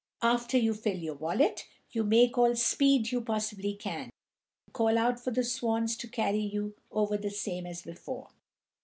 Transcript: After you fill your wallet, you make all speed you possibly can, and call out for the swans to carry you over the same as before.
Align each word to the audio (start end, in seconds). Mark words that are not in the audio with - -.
After 0.23 0.57
you 0.57 0.73
fill 0.73 0.97
your 0.97 1.13
wallet, 1.13 1.67
you 1.91 2.03
make 2.03 2.35
all 2.35 2.55
speed 2.55 3.11
you 3.11 3.21
possibly 3.21 3.75
can, 3.75 4.05
and 4.65 4.73
call 4.73 4.97
out 4.97 5.19
for 5.19 5.29
the 5.29 5.43
swans 5.43 5.95
to 5.97 6.07
carry 6.09 6.39
you 6.41 6.73
over 6.89 7.17
the 7.17 7.29
same 7.29 7.67
as 7.67 7.83
before. 7.83 8.31